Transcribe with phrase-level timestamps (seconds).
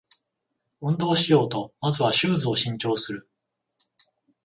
[0.81, 3.29] 運動しようとまずはシューズを新調する